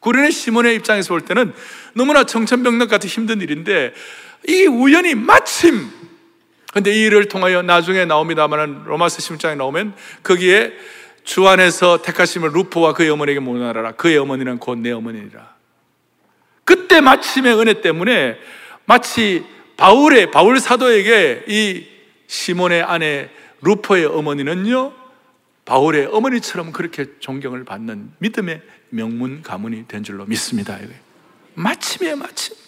[0.00, 1.52] 구레네 시몬의 입장에서 볼 때는
[1.94, 3.94] 너무나 정천병력 같은 힘든 일인데
[4.48, 5.90] 이 우연히 마침
[6.72, 10.72] 근데 이 일을 통하여 나중에 나옵니다만 로마서 16장에 나오면 거기에
[11.22, 13.92] 주 안에서 택하심을 루포와 그의 어머니에게 모나라라.
[13.92, 15.54] 그의 어머니는 곧 내 어머니라.
[16.64, 18.38] 그때 마침의 은혜 때문에
[18.86, 19.44] 마치
[19.76, 21.86] 바울의 바울 사도에게 이
[22.26, 23.28] 시몬의 아내
[23.60, 24.92] 루포의 어머니는요
[25.64, 30.78] 바울의 어머니처럼 그렇게 존경을 받는 믿음의 명문 가문이 된 줄로 믿습니다.
[31.54, 32.61] 마침이에요, 마침.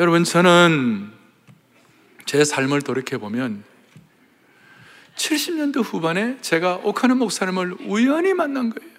[0.00, 1.12] 여러분 저는
[2.24, 3.62] 제 삶을 돌이켜 보면
[5.14, 8.90] 70년대 후반에 제가 오카는 목사님을 우연히 만난 거예요.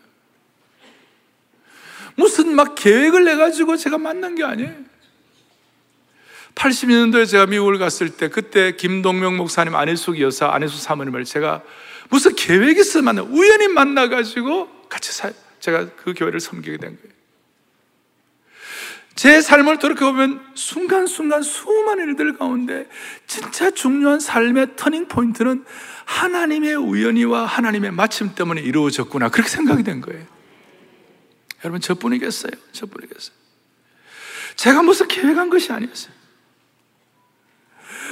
[2.13, 4.75] 무슨 막 계획을 내가지고 제가 만난 게 아니에요.
[6.53, 11.63] 80년도에 제가 미국을 갔을 때 그때 김동명 목사님 안혜숙 여사 안혜숙 사모님을 제가
[12.11, 17.10] 무슨 계획이 있어 만나 우연히 만나가지고 같이 사, 제가 그 교회를 섬기게 된 거예요.
[19.15, 22.87] 제 삶을 돌이켜보면 순간순간 수많은 일들 가운데
[23.27, 25.65] 진짜 중요한 삶의 터닝 포인트는
[26.05, 29.29] 하나님의 우연히와 하나님의 마침 때문에 이루어졌구나.
[29.29, 30.25] 그렇게 생각이 된 거예요.
[31.63, 32.51] 여러분, 저뿐이겠어요?
[32.71, 33.35] 저뿐이겠어요?
[34.55, 36.13] 제가 무슨 계획한 것이 아니었어요.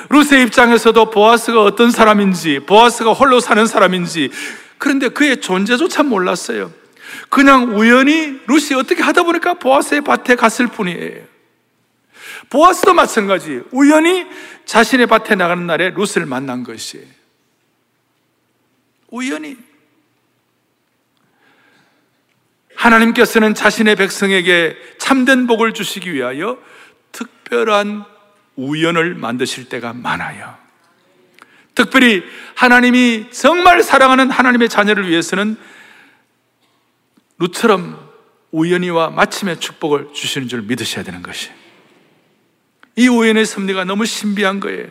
[0.10, 4.32] 루스의 입장에서도 보아스가 어떤 사람인지, 보아스가 홀로 사는 사람인지,
[4.78, 6.72] 그런데 그의 존재조차 몰랐어요.
[7.30, 11.24] 그냥 우연히 루시 어떻게 하다 보니까 보아스의 밭에 갔을 뿐이에요.
[12.50, 13.62] 보아스도 마찬가지.
[13.72, 14.26] 우연히
[14.66, 17.06] 자신의 밭에 나가는 날에 루스를 만난 것이에요.
[19.10, 19.58] 우연히.
[22.76, 26.58] 하나님께서는 자신의 백성에게 참된 복을 주시기 위하여
[27.12, 28.06] 특별한
[28.56, 30.58] 우연을 만드실 때가 많아요.
[31.76, 32.24] 특별히
[32.56, 35.58] 하나님이 정말 사랑하는 하나님의 자녀를 위해서는
[37.40, 38.10] 루처럼
[38.52, 41.50] 우연히와 마침의 축복을 주시는 줄 믿으셔야 되는 것이.
[42.96, 44.88] 이 우연의 섭리가 너무 신비한 거예요.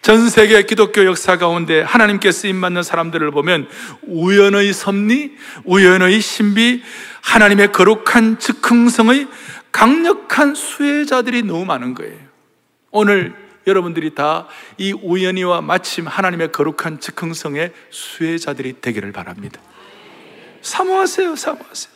[0.00, 3.68] 전 세계 기독교 역사 가운데 하나님께 쓰임 받는 사람들을 보면
[4.02, 6.82] 우연의 섭리, 우연의 신비,
[7.22, 9.28] 하나님의 거룩한 즉흥성의
[9.72, 12.18] 강력한 수혜자들이 너무 많은 거예요.
[12.90, 13.34] 오늘
[13.66, 14.46] 여러분들이 다
[14.78, 19.60] 이 우연히와 마침 하나님의 거룩한 즉흥성의 수혜자들이 되기를 바랍니다.
[20.64, 21.94] 사모하세요, 사모하세요.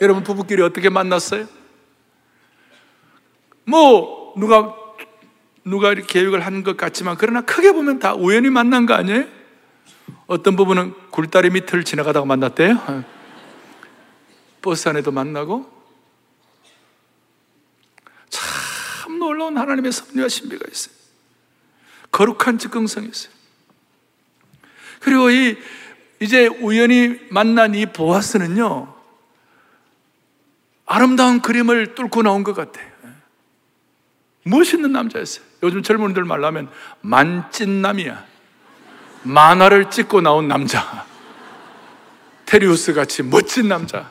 [0.00, 1.46] 여러분 부부끼리 어떻게 만났어요?
[3.64, 4.74] 뭐 누가
[5.64, 9.24] 누가 이렇게 계획을 한 것 같지만 그러나 크게 보면 다 우연히 만난 거 아니에요?
[10.26, 13.04] 어떤 부분은 굴다리 밑을 지나가다가 만났대요.
[14.62, 15.70] 버스 안에도 만나고
[18.30, 20.94] 참 놀라운 하나님의 섭리와 신비가 있어요.
[22.12, 23.32] 거룩한 즉흥성이 있어요.
[25.00, 25.56] 그리고 이
[26.20, 28.94] 이제 우연히 만난 이 보아스는요
[30.86, 32.86] 아름다운 그림을 뚫고 나온 것 같아요.
[34.44, 35.44] 멋있는 남자였어요.
[35.64, 38.24] 요즘 젊은이들 말로 하면 만찢남이야.
[39.24, 41.04] 만화를 찍고 나온 남자.
[42.44, 44.08] 테리우스 같이 멋진 남자.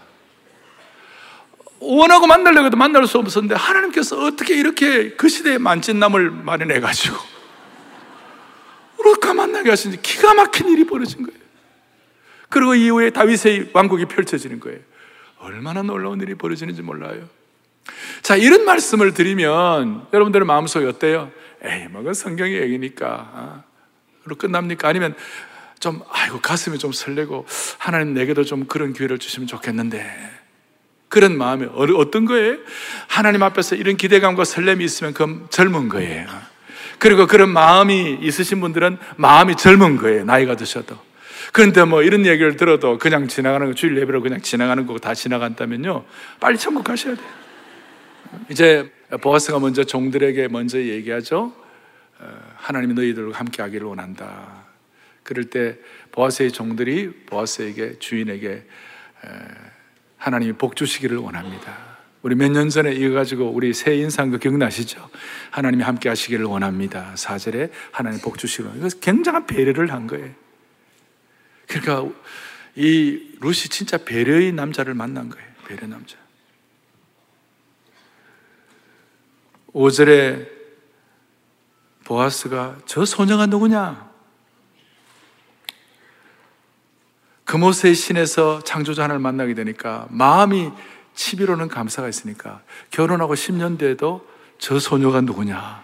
[1.79, 7.17] 원하고 만나려고 해도 만날 수 없었는데 하나님께서 어떻게 이렇게 그 시대에 만찢남을 마련해가지고
[9.03, 11.44] 루카 만나게 하시니 기가 막힌 일이 벌어진 거예요.
[12.55, 14.79] 그리고 이후에 다윗의 왕국이 펼쳐지는 거예요.
[15.39, 17.27] 얼마나 놀라운 일이 벌어지는지 몰라요.
[18.21, 21.33] 자, 이런 말씀을 드리면 여러분들의 마음속에 어때요?
[21.61, 23.65] 에이, 뭐, 그 성경의 얘기니까.
[24.23, 24.87] 그로 끝납니까?
[24.87, 25.15] 아니면
[25.81, 27.45] 좀, 아이고, 가슴이 좀 설레고,
[27.77, 30.09] 하나님 내게도 좀 그런 기회를 주시면 좋겠는데.
[31.09, 32.55] 그런 마음이 어떤 거예요?
[33.09, 36.25] 하나님 앞에서 이런 기대감과 설렘이 있으면 그건 젊은 거예요.
[36.99, 40.23] 그리고 그런 마음이 있으신 분들은 마음이 젊은 거예요.
[40.23, 40.97] 나이가 드셔도.
[41.55, 46.03] 그런데 뭐 이런 얘기를 들어도 그냥 지나가는 거, 주일 예배로 그냥 지나가는 거고 다 지나간다면요.
[46.41, 47.25] 빨리 천국 가셔야 돼요.
[48.49, 48.91] 이제
[49.21, 51.53] 보아스가 먼저 종들에게 먼저 얘기하죠.
[52.19, 54.65] 어, 하나님이 너희들과 함께 하기를 원한다.
[55.23, 55.77] 그럴 때
[56.11, 58.65] 보아스의 종들이 보아스에게 주인에게
[60.17, 61.73] 하나님이 복 주시기를 원합니다.
[62.21, 65.09] 우리 몇 년 전에 이거 가지고 우리 새 인상 그 기억나시죠?
[65.51, 67.13] 하나님이 함께 하시기를 원합니다.
[67.15, 68.97] 4절에 하나님 복 주시기를 원합니다.
[68.99, 70.44] 굉장한 배려를 한 거예요.
[71.67, 72.13] 그러니까
[72.75, 75.47] 이 루시 진짜 배려의 남자를 만난 거예요.
[75.67, 76.17] 배려 남자.
[79.73, 80.47] 5절에
[82.05, 84.09] 보아스가 저 소녀가 누구냐?
[87.45, 90.71] 금오세의 신에서 창조자 하나를 만나게 되니까 마음이
[91.13, 95.83] 치비로는 감사가 있으니까 결혼하고 10년 돼도 저 소녀가 누구냐?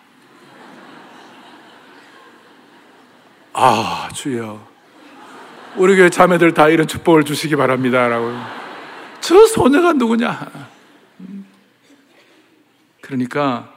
[3.53, 4.70] 아, 주여.
[5.77, 8.07] 우리 교회 자매들 다 이런 축복을 주시기 바랍니다.
[8.07, 8.31] 라고.
[9.21, 10.69] 저 소녀가 누구냐?
[12.99, 13.73] 그러니까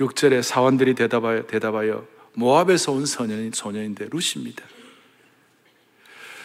[0.00, 4.64] 6절에 사원들이 대답하여, 대답하여 모압에서 온 소년, 소년인데 루시입니다.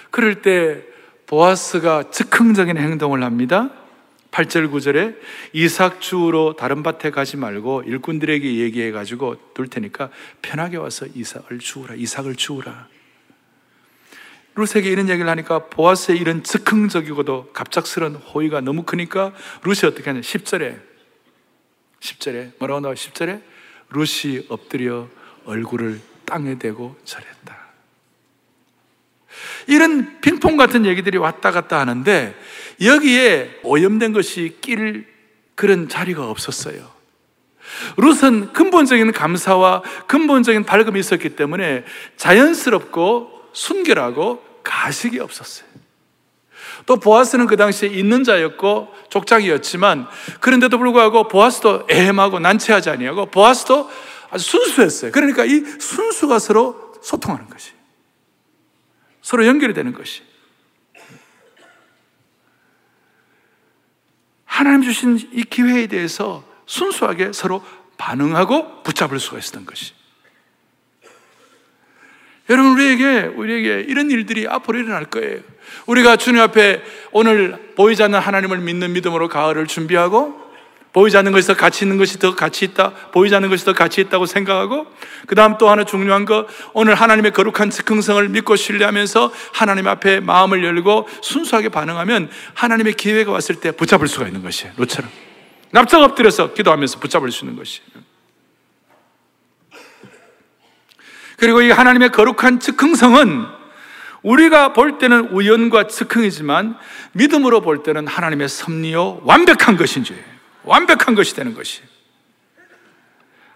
[0.09, 0.83] 그럴 때
[1.27, 3.69] 보아스가 즉흥적인 행동을 합니다.
[4.31, 5.15] 8절 9절에
[5.53, 10.09] 이삭 주우러 다른 밭에 가지 말고 일꾼들에게 얘기해 가지고 둘 테니까
[10.41, 11.95] 편하게 와서 이삭을 주우라.
[11.95, 12.96] 이삭을 주우라.
[14.57, 20.21] 루스에게 이런 얘기를 하니까 보아스의 이런 즉흥적이고도 갑작스런 호의가 너무 크니까 루시 어떻게 하냐?
[20.21, 20.79] 10절에
[21.99, 23.41] 10절에 뭐라고 나와 10절에
[23.89, 25.07] 루시 엎드려
[25.45, 27.57] 얼굴을 땅에 대고 절했다.
[29.67, 32.35] 이런 핑퐁 같은 얘기들이 왔다 갔다 하는데
[32.81, 35.07] 여기에 오염된 것이 낄
[35.55, 36.97] 그런 자리가 없었어요.
[37.97, 41.83] 룻은 근본적인 감사와 근본적인 밝음이 있었기 때문에
[42.15, 45.65] 자연스럽고 순결하고 가식이 없었어요.
[46.85, 50.07] 또 보아스는 그 당시에 있는 자였고 족장이었지만
[50.41, 53.89] 그런데도 불구하고 보아스도 애매하고 난처하지 아니하고 보아스도
[54.29, 55.11] 아주 순수했어요.
[55.11, 57.71] 그러니까 이 순수가 서로 소통하는 것이
[59.21, 60.21] 서로 연결이 되는 것이
[64.45, 67.63] 하나님 주신 이 기회에 대해서 순수하게 서로
[67.97, 69.96] 반응하고 붙잡을 수가 있었던 것이
[72.49, 75.39] 여러분 우리에게 우리에게 이런 일들이 앞으로 일어날 거예요.
[75.85, 76.81] 우리가 주님 앞에
[77.11, 80.47] 오늘 보이지 않는 하나님을 믿는 믿음으로 가을을 준비하고
[80.93, 82.91] 보이지 않는 것이 더 가치 있는 것이 더 가치 있다.
[83.11, 84.87] 보이지 않는 것이 더 가치 있다고 생각하고
[85.27, 90.63] 그 다음 또 하나 중요한 거 오늘 하나님의 거룩한 즉흥성을 믿고 신뢰하면서 하나님 앞에 마음을
[90.63, 94.73] 열고 순수하게 반응하면 하나님의 기회가 왔을 때 붙잡을 수가 있는 것이에요.
[94.77, 95.11] 로처럼.
[95.71, 97.81] 납작 엎드려서 기도하면서 붙잡을 수 있는 것이.
[101.37, 103.45] 그리고 이 하나님의 거룩한 즉흥성은
[104.23, 106.77] 우리가 볼 때는 우연과 즉흥이지만
[107.13, 110.21] 믿음으로 볼 때는 하나님의 섭리요 완벽한 것인지
[110.63, 111.81] 완벽한 것이 되는 것이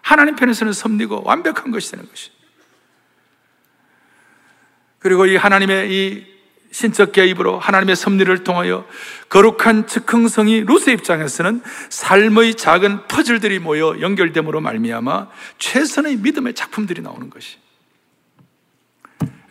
[0.01, 2.31] 하나님 편에서는 섭리고 완벽한 것이 되는 것이
[4.99, 6.31] 그리고 이 하나님의 이
[6.71, 8.85] 신적 개입으로 하나님의 섭리를 통하여
[9.29, 15.27] 거룩한 즉흥성이 룻의 입장에서는 삶의 작은 퍼즐들이 모여 연결됨으로 말미암아
[15.57, 17.60] 최선의 믿음의 작품들이 나오는 것이.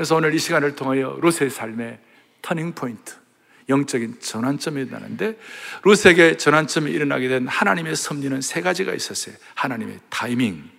[0.00, 1.98] 그래서 오늘 이 시간을 통하여 룻의 삶의
[2.40, 3.16] turning point,
[3.68, 5.38] 영적인 전환점이 일어나는데
[5.84, 9.34] 룻에게 전환점이 일어나게 된 하나님의 섭리는 세 가지가 있었어요.
[9.54, 10.70] 하나님의 타이밍,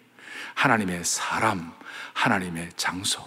[0.56, 1.72] 하나님의 사람,
[2.14, 3.22] 하나님의 장소.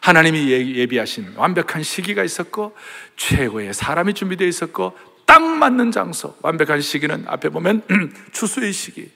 [0.00, 2.76] 하나님이 예비하신 완벽한 시기가 있었고
[3.16, 4.96] 최고의 사람이 준비되어 있었고
[5.26, 7.82] 딱 맞는 장소 완벽한 시기는 앞에 보면
[8.30, 9.10] 추수의 시기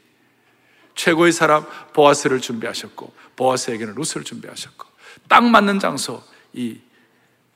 [0.97, 4.93] 최고의 사람 보아스를 준비하셨고 보아스에게는 루스를 준비하셨고
[5.29, 6.22] 딱 맞는 장소
[6.53, 6.81] 이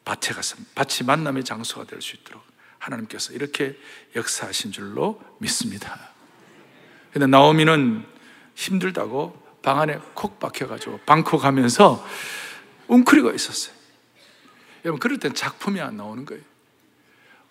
[0.04, 2.42] 밭에 가서 밭이 만남의 장소가 될 수 있도록
[2.78, 3.76] 하나님께서 이렇게
[4.16, 6.10] 역사하신 줄로 믿습니다.
[7.12, 8.04] 근데 나오미는
[8.54, 12.04] 힘들다고 방 안에 콕 박혀가지고 방콕 하면서
[12.86, 13.74] 웅크리고 있었어요.
[14.84, 16.42] 여러분, 그럴 땐 작품이 안 나오는 거예요.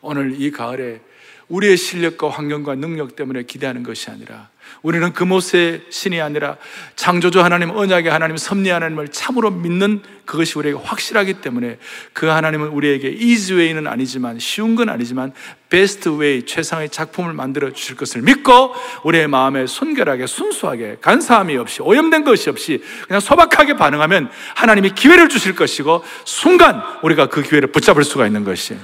[0.08, 1.02] 오늘 이 가을에
[1.50, 4.50] 우리의 실력과 환경과 능력 때문에 기대하는 것이 아니라
[4.82, 6.56] 우리는 그모세 신이 아니라
[6.96, 11.78] 창조주 하나님, 언약의 하나님, 섭리 하나님을 참으로 믿는 그것이 우리에게 확실하기 때문에
[12.14, 15.34] 그 하나님은 우리에게 way는 아니지만 쉬운 건 아니지만
[15.70, 22.24] best way, 최상의 작품을 만들어 주실 것을 믿고 우리의 마음에 순결하게 순수하게 간사함이 없이 오염된
[22.24, 28.26] 것이 없이 그냥 소박하게 반응하면 하나님이 기회를 주실 것이고 순간 우리가 그 기회를 붙잡을 수가
[28.26, 28.78] 있는 것이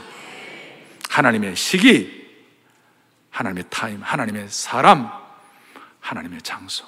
[1.14, 2.24] 하나님의 시기
[3.30, 5.08] 하나님의 타임, 하나님의 사람,
[6.00, 6.86] 하나님의 장소.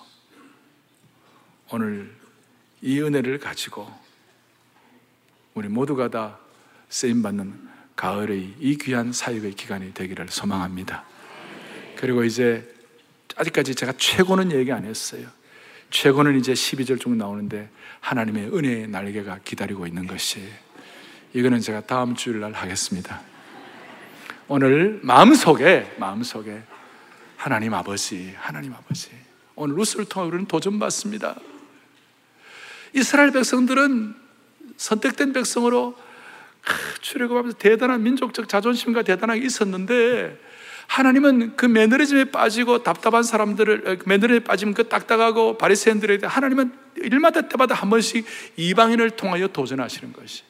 [1.70, 2.12] 오늘
[2.82, 3.92] 이 은혜를 가지고
[5.54, 6.40] 우리 모두가 다
[6.90, 11.06] 쓰임받는 가을의 이 귀한 사역의 기간이 되기를 소망합니다.
[11.96, 12.68] 그리고 이제
[13.36, 15.28] 아직까지 제가 최고는 얘기 안 했어요.
[15.92, 17.70] 최고는 이제 12절 중 나오는데
[18.00, 20.42] 하나님의 은혜의 날개가 기다리고 있는 것이
[21.34, 23.35] 이거는 제가 다음 주일 날 하겠습니다.
[24.48, 26.62] 오늘 마음속에 마음속에
[27.36, 29.10] 하나님 아버지, 하나님 아버지.
[29.56, 31.36] 오늘 루스를 통해 우리는 도전받습니다.
[32.94, 34.16] 이스라엘 백성들은
[34.78, 35.96] 선택된 백성으로
[37.02, 40.40] 출애굽하면서 대단한 민족적 자존심과 대단하게 있었는데
[40.88, 47.74] 하나님은 그 매너리즘에 빠지고 답답한 사람들을 매너리즘에 빠지면 그 딱딱하고 바리새인들에 대해 하나님은 일마다 때마다
[47.74, 48.26] 한 번씩
[48.58, 50.44] 이방인을 통하여 도전하시는 것이.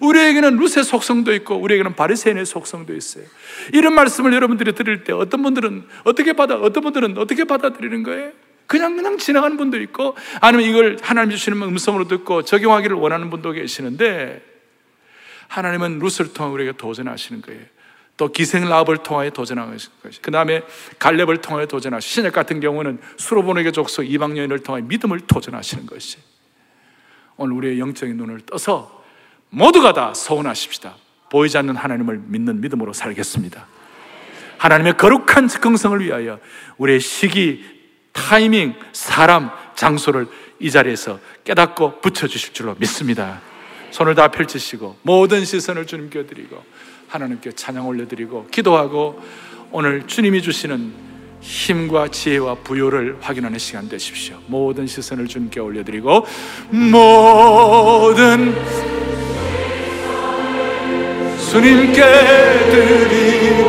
[0.00, 3.24] 우리에게는 루세 속성도 있고 우리에게는 바리새인의 속성도 있어요.
[3.72, 8.32] 이런 말씀을 여러분들이 들을 때 어떤 분들은 어떻게 받아 어떤 분들은 어떻게 받아들이는 거예요?
[8.66, 14.42] 그냥 그냥 지나가는 분도 있고 아니면 이걸 하나님 주시는 음성으로 듣고 적용하기를 원하는 분도 계시는데
[15.48, 17.62] 하나님은 루스를 통해 우리에게 도전하시는 거예요.
[18.18, 20.20] 또 기생 라합을 통하여 도전하시는 것이.
[20.20, 20.62] 그 다음에
[20.98, 26.18] 갈렙을 통하여 도전하시고 신약 같은 경우는 수로보내게 족속 이방 여인을 통하여 믿음을 도전하시는 것이.
[27.36, 28.97] 오늘 우리의 영적인 눈을 떠서
[29.50, 30.94] 모두가 다 서운하십시다.
[31.30, 33.66] 보이지 않는 하나님을 믿는 믿음으로 살겠습니다.
[34.58, 36.38] 하나님의 거룩한 즉흥성을 위하여
[36.78, 37.64] 우리의 시기,
[38.12, 40.26] 타이밍, 사람, 장소를
[40.58, 43.40] 이 자리에서 깨닫고 붙여주실 줄로 믿습니다.
[43.90, 46.62] 손을 다 펼치시고 모든 시선을 주님께 드리고
[47.08, 49.22] 하나님께 찬양 올려드리고 기도하고
[49.70, 51.08] 오늘 주님이 주시는
[51.40, 54.38] 힘과 지혜와 부요를 확인하는 시간 되십시오.
[54.48, 56.26] 모든 시선을 주님께 올려드리고
[56.70, 58.54] 모든
[61.58, 62.00] 주님께
[62.70, 63.66] 드리고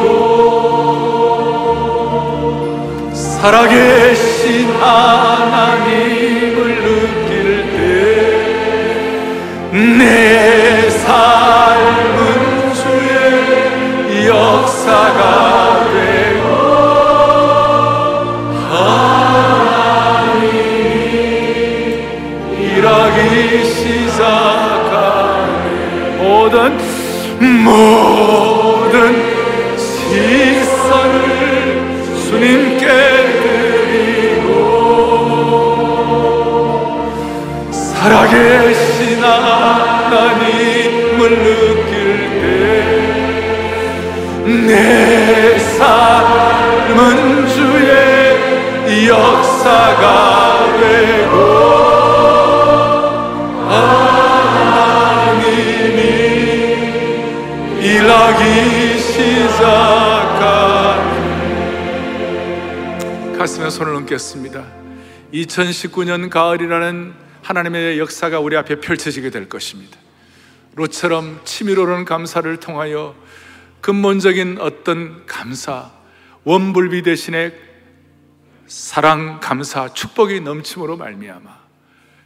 [3.11, 7.33] 살아계신 하나님을 느낄
[7.71, 7.79] 때
[9.71, 15.21] 내 삶은 주의 역사가
[15.91, 16.43] 되고
[18.69, 20.43] 하나님
[22.59, 25.57] 일하기 시작하네.
[26.17, 26.77] 모든
[27.39, 28.97] 모든
[29.77, 31.17] 시선을
[32.29, 32.85] 주님께
[33.41, 34.49] 드리고
[37.71, 41.95] 살아계신 하나님을 느낄
[42.41, 42.49] 때
[44.45, 51.48] 내 삶은 주의 역사가 되고
[58.49, 60.39] 일하기 시작한
[63.59, 64.65] 기도하며 손을 얹겠습니다.
[65.31, 69.99] 2019년 가을이라는 하나님의 역사가 우리 앞에 펼쳐지게 될 것입니다.
[70.75, 73.15] 로처럼 치밀어오는 감사를 통하여
[73.81, 75.91] 근본적인 어떤 감사,
[76.43, 77.53] 원불비 대신에
[78.65, 81.59] 사랑, 감사, 축복이 넘침으로 말미암아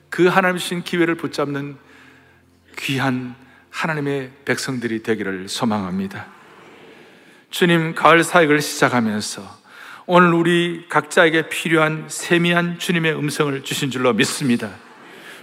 [0.09, 1.75] 그 하나님 신 기회를 붙잡는
[2.77, 3.35] 귀한
[3.73, 6.27] 하나님의 백성들이 되기를 소망합니다.
[7.49, 9.63] 주님 가을 사역을 시작하면서
[10.05, 14.69] 오늘 우리 각자에게 필요한 세미한 주님의 음성을 주신 줄로 믿습니다.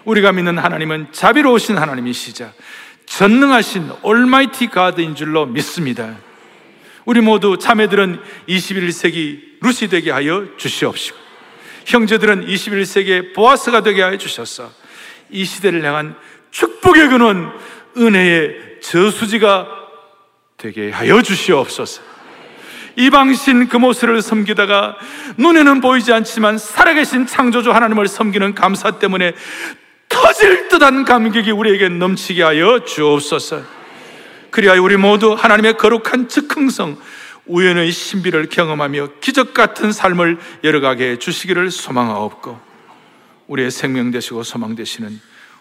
[0.04, 2.52] 우리가 믿는 하나님은 자비로우신 하나님이시자
[3.06, 6.16] 전능하신 올마이티 가드인 줄로 믿습니다.
[7.04, 11.18] 우리 모두 자매들은 21세기 루시 되게 하여 주시옵시고
[11.86, 14.70] 형제들은 21세기의 보아스가 되게 하여 주셔서
[15.30, 16.14] 이 시대를 향한
[16.50, 17.52] 축복의 근원
[17.96, 19.66] 은혜의 저수지가
[20.56, 22.02] 되게 하여 주시옵소서.
[22.96, 24.96] 이방신 금오스를 섬기다가
[25.38, 29.32] 눈에는 보이지 않지만 살아계신 창조주 하나님을 섬기는 감사 때문에
[30.08, 33.62] 터질 듯한 감격이 우리에게 넘치게 하여 주옵소서.
[34.50, 36.98] 그리하여 우리 모두 하나님의 거룩한 즉흥성,
[37.46, 42.60] 우연의 신비를 경험하며 기적 같은 삶을 열어가게 주시기를 소망하옵고
[43.46, 45.20] 우리의 생명 되시고 소망 되시는